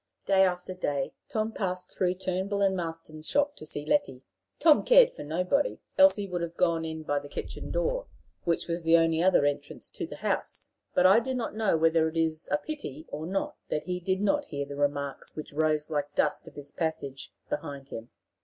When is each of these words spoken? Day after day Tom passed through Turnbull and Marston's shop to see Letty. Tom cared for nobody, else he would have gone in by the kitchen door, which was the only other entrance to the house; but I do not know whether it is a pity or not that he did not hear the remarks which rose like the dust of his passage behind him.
Day 0.25 0.41
after 0.45 0.73
day 0.73 1.13
Tom 1.29 1.51
passed 1.51 1.91
through 1.95 2.15
Turnbull 2.15 2.63
and 2.63 2.75
Marston's 2.75 3.29
shop 3.29 3.55
to 3.57 3.67
see 3.67 3.85
Letty. 3.85 4.23
Tom 4.57 4.83
cared 4.83 5.11
for 5.11 5.23
nobody, 5.23 5.79
else 5.95 6.15
he 6.15 6.25
would 6.25 6.41
have 6.41 6.57
gone 6.57 6.83
in 6.83 7.03
by 7.03 7.19
the 7.19 7.29
kitchen 7.29 7.69
door, 7.69 8.07
which 8.43 8.67
was 8.67 8.81
the 8.83 8.97
only 8.97 9.21
other 9.21 9.45
entrance 9.45 9.91
to 9.91 10.07
the 10.07 10.15
house; 10.15 10.71
but 10.95 11.05
I 11.05 11.19
do 11.19 11.35
not 11.35 11.53
know 11.53 11.77
whether 11.77 12.07
it 12.09 12.17
is 12.17 12.47
a 12.49 12.57
pity 12.57 13.05
or 13.09 13.27
not 13.27 13.57
that 13.69 13.83
he 13.83 13.99
did 13.99 14.21
not 14.21 14.45
hear 14.45 14.65
the 14.65 14.75
remarks 14.75 15.35
which 15.35 15.53
rose 15.53 15.91
like 15.91 16.09
the 16.13 16.23
dust 16.23 16.47
of 16.47 16.55
his 16.55 16.71
passage 16.71 17.31
behind 17.47 17.89
him. 17.89 18.09